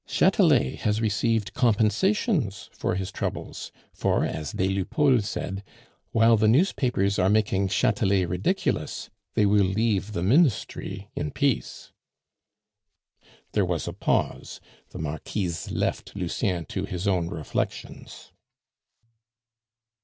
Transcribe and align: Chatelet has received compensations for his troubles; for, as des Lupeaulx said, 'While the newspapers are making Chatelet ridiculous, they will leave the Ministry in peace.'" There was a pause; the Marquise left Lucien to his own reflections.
Chatelet 0.07 0.79
has 0.79 0.99
received 0.99 1.53
compensations 1.53 2.71
for 2.73 2.95
his 2.95 3.11
troubles; 3.11 3.71
for, 3.93 4.25
as 4.25 4.51
des 4.51 4.69
Lupeaulx 4.69 5.25
said, 5.27 5.63
'While 6.11 6.37
the 6.37 6.47
newspapers 6.47 7.19
are 7.19 7.29
making 7.29 7.67
Chatelet 7.67 8.27
ridiculous, 8.27 9.11
they 9.35 9.45
will 9.45 9.63
leave 9.63 10.13
the 10.13 10.23
Ministry 10.23 11.11
in 11.15 11.29
peace.'" 11.29 11.91
There 13.51 13.63
was 13.63 13.87
a 13.87 13.93
pause; 13.93 14.59
the 14.89 14.97
Marquise 14.97 15.69
left 15.69 16.15
Lucien 16.15 16.65
to 16.65 16.85
his 16.85 17.07
own 17.07 17.27
reflections. 17.29 18.31